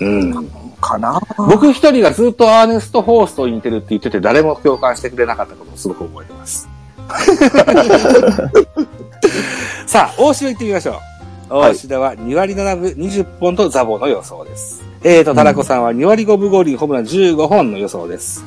[0.00, 0.48] うん。
[0.80, 1.20] かな。
[1.36, 6.68] 僕一人がずっとアーネスト・ホーストに似てるって言ってて誰も共感してくれなかったことをすごく覚えてます。
[9.86, 10.94] さあ、大城行ってみましょう。
[10.94, 11.02] はい
[11.50, 14.82] 大城は2割7分20本とザボの予想です。
[15.02, 18.44] えーと、タラコさんは2割5分5厘ホームラン15本の予想です。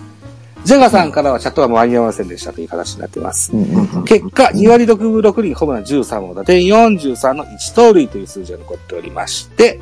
[0.64, 3.52] ジャガさんからはチャットは間に合いませんでしたという形になっています。
[3.52, 9.80] うんうんうん結果、2割6分6厘ホームラン13本、打点43の1盗塁という数字が残っておりまして、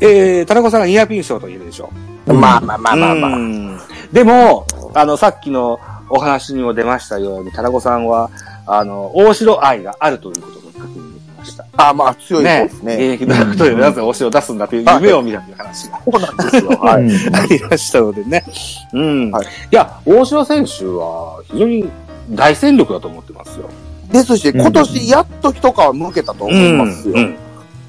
[0.00, 1.90] えー、タラコさんがニアピン賞と言えるでしょ
[2.26, 2.34] う。
[2.34, 3.36] まあまあまあまあまあ。
[3.36, 3.78] うん
[4.12, 8.30] でも、あの、さっきのお話にも出ましたように、タラコさんは、
[8.66, 10.65] あの、大城愛があるということ
[11.36, 11.64] ました。
[11.76, 13.12] あまあ強いです現ね。
[13.12, 16.70] 役ドラフトでなぜ大城を出すんだという夢を見たという話がそうなんですよ。
[16.78, 17.02] はい。
[17.02, 18.44] う んありましたのでね。
[18.92, 19.30] うん。
[19.30, 21.88] はいいや、大城選手は非常に
[22.30, 23.68] 大戦力だと思ってますよ。
[24.12, 27.14] ですし、今年やっと一皮向けたと思いますよ。
[27.16, 27.36] うん。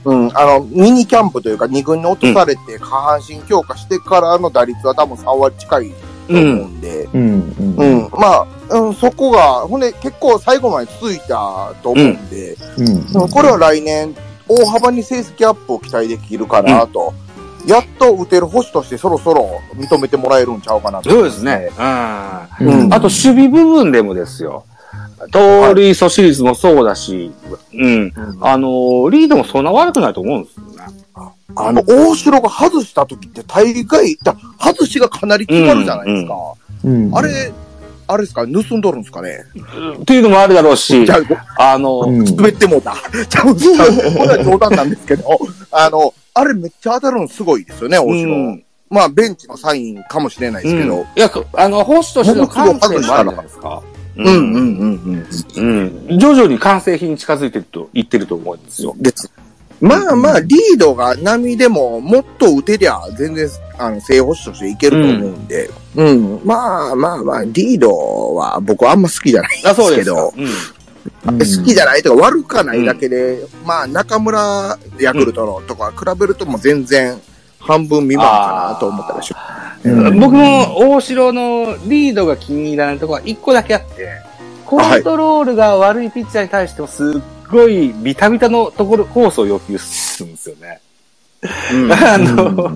[0.06, 5.92] うん、あの、ミニキャンプというか、2軍に落とされて、下半身強化してからの打率は多分3割近い
[6.28, 8.08] と思うんで、うんうんう。
[8.08, 14.16] ん、まあ、うん、そこが、ほんで結構最後まで続いたと思うんで、うんうんこれは来年、
[14.48, 17.14] 大幅に成績アップを期待できるかなと、
[17.68, 21.10] やっと打てる星としてそろそろ認めてもらえるんちゃうかなと。
[21.10, 21.70] そうですね。
[22.60, 22.84] うん。
[22.84, 24.64] うんあと、守備部分でもですよ。
[25.32, 27.32] 盗塁阻止率もそうだし、
[27.74, 28.14] うん。
[28.42, 31.07] あのーリードもそんな悪くないと思うんですよね。
[31.56, 36.36] あの、大城が外した時って大概、だ外しがかなり決まるじゃないですか。
[36.84, 37.52] うんあれ、
[38.10, 38.46] あれですか？
[38.46, 39.44] 盗んどるんですかね？
[40.02, 41.06] っていうのもあるだろうし
[41.58, 42.96] あ、あの、うん滑ってもうた。
[43.28, 43.88] ちゃう、ちゃう。
[44.16, 45.38] これは冗談なんですけど、
[45.72, 48.32] あの、あれめっちゃ当たるのすごいですよね、大う城。
[48.36, 51.06] んまあ、ベンチのサインかもしれないですけど。
[51.16, 53.82] いや、あの、ホースとしての観点もあるじゃないですか。
[54.16, 55.28] うんうんうん
[56.10, 56.20] うん。
[56.20, 58.96] 徐々に完成品に近づいてると言ってると思うんですよ。
[58.98, 59.30] です。
[59.80, 65.70] まあまあ、リードが波でも、もっと打てりゃ、全然、あの、正捕手としていけると思うんで。
[65.96, 66.42] うん。
[66.44, 70.78] まあまあまあ、リードは僕はあんま好きじゃないあ、そうでけどですすか。、うんうん
[71.28, 77.20] 好きじゃないとか悪かないだけで、まあ中村ヤクルトのとか比べるともう全然
[77.60, 79.36] 半分未満かなと思ったでしょ。
[79.84, 84.10] うん僕も大城のリードが気に入らないところは一個だけあって、
[84.66, 90.82] コントロールが悪いピッチャーに対してもすっごいビタビタのところ、コースを要求するんですよね。
[91.74, 92.72] うん あの、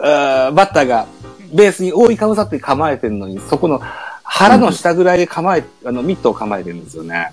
[0.00, 1.06] あーバッターが
[1.52, 3.80] ベースに覆いかぶさって構えてるのに、そこの
[4.22, 7.32] 腹の下ぐらいで構え、あの、ミットを構えてるんですよね。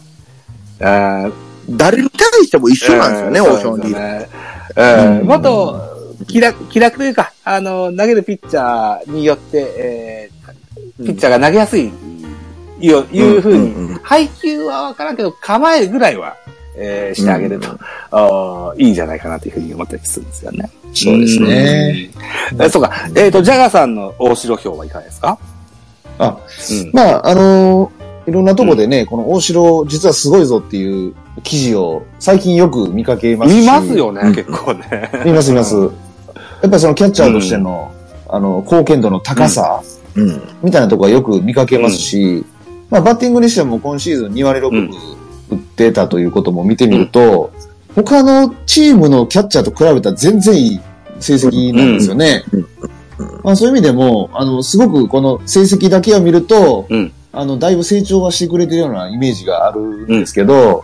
[0.79, 1.33] あー
[1.69, 5.23] 誰に対しても一緒なんですよね、うんオーションリー。
[5.25, 11.91] もっと、気楽、気楽というか、あの、投げるピッチャーによって、えー、ピッチャーが投げやすい、
[12.79, 16.35] いう、いうふうに、んん配球はわからんけど、構えるぐらいは、
[16.75, 17.69] えー、してあげると、
[18.11, 20.69] あーいいんじゃないかなというふうに思ったりするんですよね。
[20.93, 22.09] そうですね。
[22.53, 22.61] うん。
[22.61, 22.91] えそうか。
[23.15, 25.37] えっ、と、ジャガーさんの大城票はいかがですか？
[26.19, 26.37] あ、
[26.71, 26.91] うん。
[26.93, 33.61] まあ、あのーいろんなとこでね、この大城、実はすごいぞっていう記事を最近よく見かけますし。
[33.61, 35.09] 見ますよね、うん結構ね。
[35.23, 35.75] 見ます見ます。
[35.77, 35.89] やっ
[36.63, 37.89] ぱりそのキャッチャーとしての、
[38.27, 39.81] あの、貢献度の高さ、
[40.15, 40.41] うん。
[40.61, 42.45] みたいなところはよく見かけますし、
[42.89, 44.89] まあ、バッティングにしても今シーズン2割6分
[45.49, 47.51] 打ってたということも見てみると、
[47.95, 50.79] 他のチームのキャッチャーと比べたら全然いい
[51.19, 52.43] 成績なんですよね。
[53.43, 60.83] まあ、そういう意味でも、あの、すごくこの成績だけを見ると、うんあの、だいぶ成長はしてくれてるようなイメージがあるんですけど、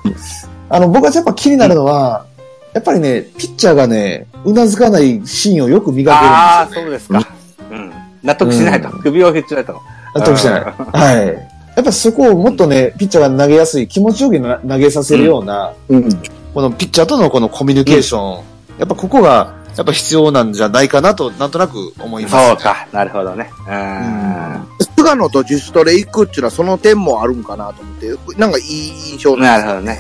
[0.69, 2.27] あの、僕はやっぱ気になるのは、
[2.73, 7.25] やっぱりね、ピッチャーがね、うなずかないシーンをよく磨ああ、けるんですよ、ね。
[7.25, 7.65] そうですか。
[7.71, 7.93] うん。
[8.23, 8.89] 納得しないと。
[8.89, 9.81] うん首を振っちゃうと。
[10.15, 10.63] 納得してない。
[10.63, 11.52] はい。
[11.75, 16.09] やっぱそこをもっとね、ピッチャーが投げやすい、気持ちよくな投げさせるような、うん。
[16.53, 18.43] このピッチャーとのこのコミュニケーション、
[18.77, 22.47] やっぱここが、やっぱ必要なんじゃないかなと、なんとなく思います。
[22.47, 22.87] そうか。
[22.91, 23.49] なるほどね。
[23.67, 24.67] うん。
[24.95, 28.65] 菅野と自主トレ行くっていうのはその点もあるんかなと思って、なんかいい
[29.11, 29.99] 印象なるほどね。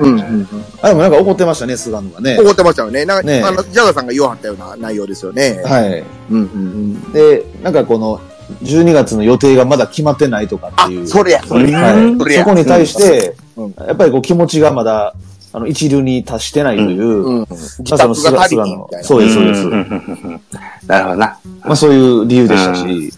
[0.00, 0.18] うん。
[0.18, 0.48] うん。
[0.82, 2.36] あ、でもなんか怒ってましたね、菅野がね。
[2.38, 3.04] 怒ってましたよね。
[3.04, 5.62] なんか、ねあの、ジャガーさんが言わはったような内容ですよね。
[5.64, 6.04] はい。
[6.30, 7.12] うんうんうん。
[7.12, 8.20] で、なんかこの、
[8.62, 11.78] 12月の予定がまだ決まってないとかあっていう。、それや、それや。
[11.80, 15.14] はいそれやそこに対して、うんやっぱりこう気持ちがまだ、
[15.52, 17.38] あの、一流に達してないという、うん。
[17.40, 18.88] ま自あその菅野の。
[19.02, 19.66] そうです、そうです。
[19.66, 20.40] んんん
[20.86, 21.38] なるほどな。
[21.62, 23.12] まあそういう理由でしたし、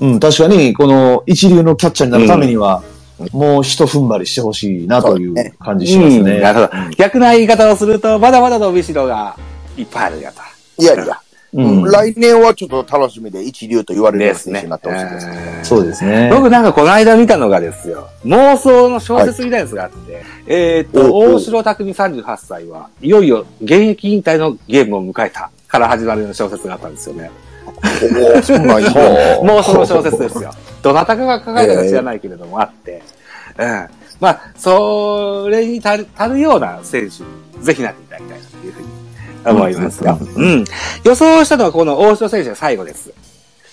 [0.00, 2.82] うん、確かに、この一流のキャッチャーになるためには、
[3.32, 6.32] もう一踏ん張りしてほしいなという感じしますね。
[6.32, 6.90] うんなるほど。
[6.96, 9.36] 逆な言い方をすると、まだまだ伸びしろが
[9.76, 10.82] いっぱいあるよと。
[10.82, 11.20] いやいや。
[11.54, 15.26] うん来年はちょっと楽しみで一流と言われる選手になってほしいです。
[15.28, 16.30] えーそうですね。
[16.32, 27.30] 僕なんかこの間見たのがですよ、妄想の小説みたいなやつがあって、えーっと、大城匠38歳は、いよいよ現役引退のゲームを迎えたから始まるような小説があったんですよね。
[28.42, 30.52] そんな 妄想の小説ですよ。
[30.82, 33.02] どなたかが書かれたか知らないけれども、あって。
[33.58, 33.86] うん。
[34.20, 37.22] まあ、それに足るような選手
[37.58, 38.38] に、ぜひなっていただきたい
[39.44, 40.18] 思いますよ。
[40.20, 40.64] ううん。
[41.04, 43.12] 予想したのはこの大城選手が最後です。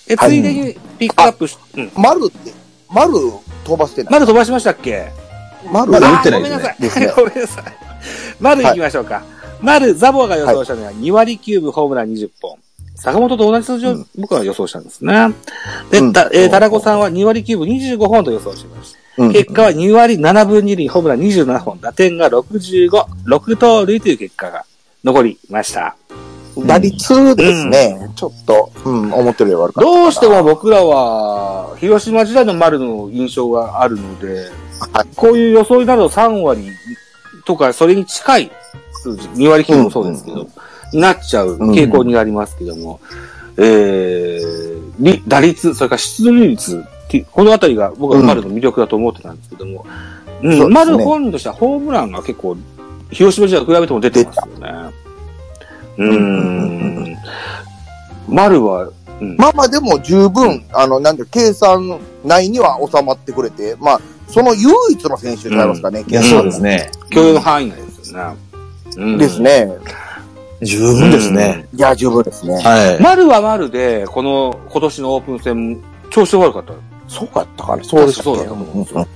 [0.07, 1.91] で、ついでにピックアップし、うん。
[1.95, 2.53] 丸って、
[2.89, 3.13] 丸
[3.63, 4.13] 飛ばしてない。
[4.13, 5.11] まだ飛ばしましたっけ？
[5.71, 6.43] 丸まだ言あってない
[6.79, 7.31] ですねごめんなさい。
[7.31, 7.63] ごめんなさい。
[8.41, 9.23] 丸行きましょうか。
[9.61, 12.57] 丸、ザボが予想したのは2割9分ホームラン20本。
[12.95, 15.33] 坂本と同じ数字を僕は予想したんですね。
[15.89, 18.97] で、うんたえー、タラコさんは2割9分25本と予想しました。
[18.97, 22.89] うん結果は2割7分2厘、ホームラン27本、打点が65、
[23.27, 24.65] 6盗塁という結果が
[25.03, 25.95] 残りました。
[26.57, 28.09] 打率ですね。
[28.15, 29.89] ちょっと、うん、思ってるより悪かった。
[29.89, 34.49] どうしても僕らは、広島時代の丸の印象があるので、
[34.93, 35.07] はい。
[35.15, 36.67] こういう予想になると3割
[37.45, 38.51] とか、それに近い
[39.01, 40.47] 数字、2割9分もそうですけど、うん
[40.93, 42.99] になっちゃう傾向になりますけども、
[43.57, 46.83] えー、り打率、それから出塁率
[47.31, 49.85] このあたりが僕は丸の魅力だと思ってたんですけども、
[50.41, 50.59] うん。
[50.59, 50.67] ね。
[50.67, 52.57] 丸本人としてはホームランが結構、
[53.11, 54.91] 広島時代と比べても出てますよね。
[55.97, 56.11] うー
[57.11, 57.17] ん。
[58.27, 66.89] 丸は、うんまあまあでも十分、あの、なんていうか計算内には収まってくれて、まあ、その唯一の選手ちゃいますかね、いや、そうですね。
[67.11, 68.37] 許容の範囲内ですよね。
[68.97, 69.41] うんです。
[69.41, 69.69] ね。
[70.63, 71.67] 十分ですね。
[71.73, 72.55] いや、十分ですね。
[72.55, 73.01] はい。
[73.01, 76.73] 丸は丸で、この今年のオープン戦、調子悪かった。
[77.07, 77.83] そうかったかな。
[77.83, 79.07] そうでしたそうだと思うんですよ。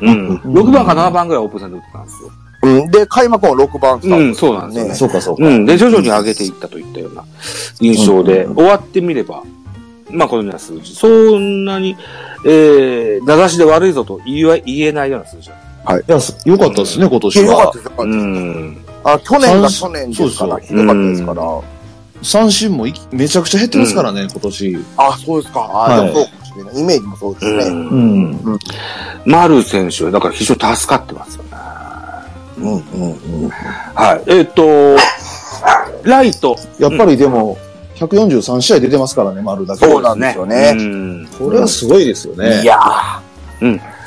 [0.00, 0.36] うん。
[0.38, 2.30] 6番か7番ぐらいオープン戦で打ってたんですよ。
[2.66, 2.90] うん。
[2.90, 4.94] で、開幕も6番スタートうん、そうなんですよね。
[4.94, 5.46] そうか、そうか。
[5.46, 5.66] うん。
[5.66, 7.24] で、徐々に上げていったといったような
[7.80, 9.42] 印象で、終わってみれば、
[10.10, 10.94] まあ、このような数字。
[10.94, 11.96] そんなに、
[12.44, 15.54] えー、名指しで悪いぞと言え言えないような数字だ。
[15.98, 17.78] いや、すよかったですね、今年はいやよかった。
[17.78, 17.90] ですよ。
[17.90, 18.78] よかったうですん。
[19.04, 21.76] あ、去年が三去年ですから、そうひどかったですから。
[22.22, 24.78] 三振もいきめちゃくちゃ減ってますからね、今年。
[24.96, 25.60] あ、そうですか。
[25.60, 26.80] あ、はいそうかもしれない。
[26.80, 27.64] イメージもそうですね。
[27.66, 28.58] うんうん。
[29.24, 31.45] 丸選手は、だから非常に助かってますよね。
[32.58, 33.48] うん、うん、うん。
[33.50, 34.30] はい。
[34.30, 34.96] えっ、と、
[36.04, 36.56] ライト。
[36.78, 37.58] やっぱりでも、
[37.96, 39.86] 143試合出てますからね、丸だけ。
[39.86, 42.62] そうなんですよねうんこれはすごいですよね。
[42.62, 42.78] いや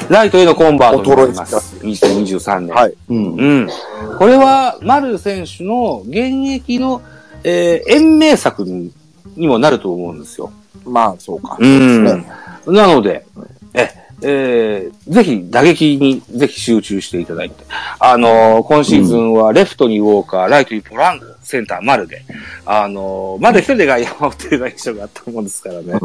[0.09, 1.75] ライトへのコンバートになりま衰す。
[1.83, 2.75] 2023年。
[2.75, 2.93] ーはい。
[3.09, 3.33] うん。
[3.33, 3.69] うん。
[4.17, 7.01] これは、丸選手の現役の、
[7.43, 8.91] えー、延命策に
[9.35, 10.51] にもなると思うんですよ。
[10.85, 11.57] まあ、そうか。
[11.59, 11.79] うん。
[11.79, 13.25] そうですねなので、
[13.73, 13.89] え、
[14.21, 17.63] えーぜひ打撃にぜひ集中していただいて。
[17.99, 22.21] あのー今シーズンはレフトにウォーカー、ライトにポランコ、センター丸で、
[22.65, 25.99] あのー丸一人で外野を打ってる印象があったと思うんですからね。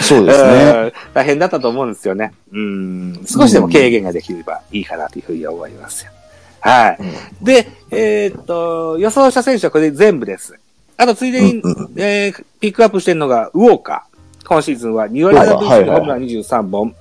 [0.00, 0.48] そうですね。
[0.48, 2.32] えー大変だったと思うんですよね。
[2.52, 3.20] うん。
[3.26, 6.12] 少しでも軽減ができればいいかなというふうに思いますよ。
[6.60, 7.44] はい。
[7.44, 10.58] で、えーっと、予想した選手はこれで全部です。
[10.96, 11.62] あと、ついでに、
[11.96, 14.16] えーピックアップしてるのが、ウォーカー。
[14.48, 16.94] 今シーズンは2割7分はいはいホームラン23本。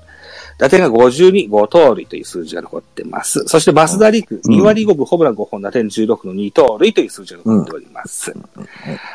[0.57, 3.43] 打点が52、5盗塁という数字が残ってます。
[3.47, 8.33] そして、増田陸、2割5分、ホームラン5本、打点16の2盗塁という数字が残っております。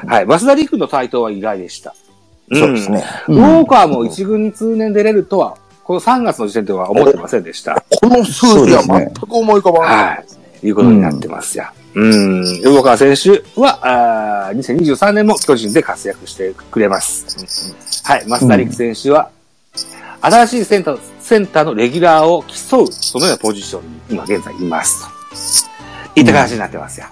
[0.06, 0.26] はい。
[0.26, 1.94] 増田陸の台頭は意外でした。
[2.52, 3.04] そうですね。
[3.28, 7.82] ウォーカーも一軍に通年出れるとは、この3月の時点では思ってませんでした。
[8.02, 10.40] この数字は全く思い浮かばないですね。
[10.62, 11.64] いうことになってますよ。
[11.94, 12.40] うん。
[12.40, 17.26] ウォーカー選手は、あー2023年も巨人で活躍してくれます。
[18.04, 18.24] はい。
[18.26, 19.30] 増田陸選手は、
[20.20, 20.98] 新しいセンター、
[21.30, 25.08] センターのレギュラーを競う、そのようなポジションに今現在います
[26.14, 26.20] と。
[26.20, 27.06] いった形になってますよ。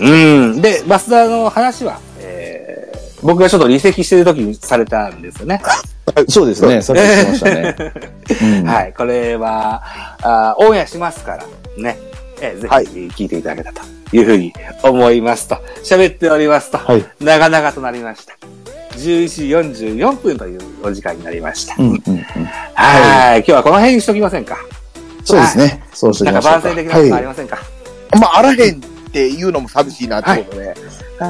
[0.00, 0.62] うん。
[0.62, 5.60] で、増田の話は、えー、僕がちょっと離席してる時にされたんですよね。
[6.30, 6.80] そうですね。
[6.82, 7.76] さっき言ってましたね。
[8.40, 8.94] うんはい。
[8.96, 9.82] これは、
[10.22, 11.44] あーオンエアしますから、
[11.76, 11.98] ね。
[12.40, 13.82] えーぜはいひ聞いていただけたと
[14.16, 18.32] いうふうに思いますと、喋っておりますと、はい長々となりました。
[18.96, 21.74] 11時44分というお時間になりました。
[21.78, 22.24] うんうんうん
[22.74, 23.38] はい。
[23.38, 24.56] 今日はこの辺にしときませんか。
[25.24, 25.82] そうですね。
[25.92, 27.24] そうしましょうか番宣的なことありはい。
[27.24, 27.58] ませんか？
[28.18, 28.78] まあ、あらへんっ
[29.12, 30.74] ていうのも寂しいなってことで。
[31.20, 31.24] え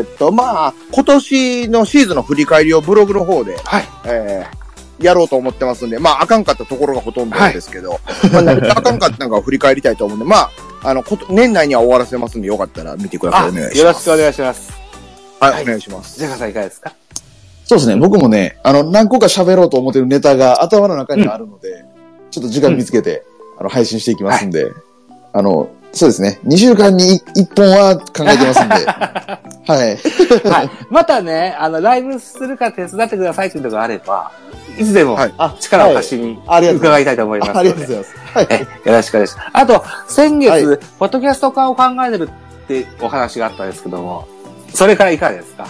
[0.00, 3.84] ーっと、まあ、今年のシーズンの振り返りをブログの方で、はい。
[4.06, 4.60] えー
[5.02, 7.98] やろうと思ってますんで、まあ、あかんかったところがほとんどなんですけど、
[8.34, 10.50] まあ、何があかんかったのかを振り返りたいと思うんで、まあ、
[10.82, 13.48] あの、こと年内には終わらせますんで、よかったら見てくださあ、い。
[13.48, 13.78] お願いします。
[13.78, 14.70] よろしくお願いします。
[15.40, 16.18] はい、お願いします。
[16.18, 16.92] ジェカさんいかがですか？
[17.70, 17.94] そうですね。
[17.94, 21.84] 僕もね、あの、何個か喋ろうと思ってるネタが頭の中にあるので、
[22.32, 23.22] ちょっと時間見つけて、
[23.60, 24.72] あの、配信していきますんで、
[25.32, 26.40] あの、そうですね。
[26.46, 29.98] 2週間に1本は考えてますんで、は はい。
[30.50, 30.70] はい。
[30.90, 34.32] またね、あの、ライブするから手伝ってくださいっていうのがあれば、
[34.76, 37.68] いつでもはいあ力を貸しに伺いたいと思いますのあで。
[37.68, 38.34] りがとうございます。
[38.34, 38.46] はい。
[38.50, 39.48] えよろしくお願いします。
[39.52, 42.28] あと、先月、はいポッドキャスト化を考えてる
[42.64, 44.26] ってお話があったんですけども、
[44.74, 45.66] それからいかがですか？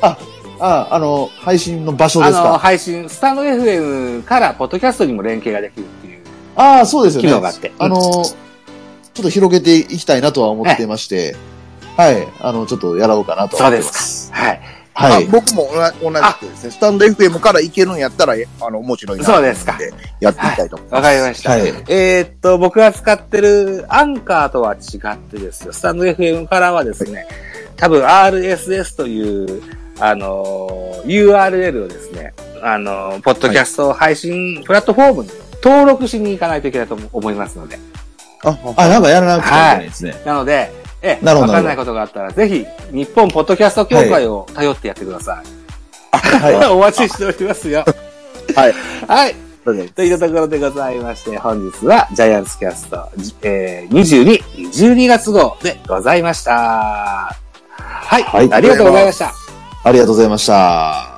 [0.00, 0.16] あ、
[0.60, 6.18] あの、配信の場所ですあの、か配信、スタンド FM からポッドキャストにも連携ができるっていう
[6.56, 7.28] ああ、そうですよね。
[7.28, 7.72] 機能があって。
[7.78, 8.22] あの、ちょ
[9.20, 11.36] っと広げていきたいなとは思ってまして、
[11.96, 12.28] はい。
[12.40, 14.32] あの、ちょっっとやろうかなと思ってます。
[14.32, 14.60] はい。
[14.94, 15.26] はい。
[15.26, 19.24] あ僕も同じ同じくですね、スタンド FM から行けるんやったら、あの、面白いな。
[19.24, 19.78] そうですか。
[20.20, 20.94] やっていきたいと思います。
[20.94, 21.50] わかりました。
[21.50, 21.60] はい。
[21.88, 27.26] えーっと、僕が使ってるアンカーとは違ってですよ、スタンド FM からはですね、
[27.76, 29.62] 多分 RSS という、
[30.00, 35.30] あのー URL をですね、あのーポッドキャスト配信プラットフォームに
[35.62, 37.78] 登録しに行かないといけないと思いますので。
[38.44, 40.22] あ、あ、なんかやらなくちゃいけないですね。
[40.24, 40.70] なので、
[41.02, 45.42] え、わかんないことがあったら、ぜひ、日本ポッドキャスト協会を頼ってやってくださ
[46.12, 46.16] い。
[46.16, 46.54] はい。
[46.70, 47.84] お待ちしておりますよ。
[48.54, 48.74] はい。
[49.06, 49.34] はい。
[49.94, 54.42] というところでございまして、本日はジャイアンツキャスト、じえー、22、
[54.94, 57.36] 12月号でございました。
[57.76, 58.22] はい。
[58.22, 59.47] はいありがとうございました。
[59.84, 61.17] ありがとうございました。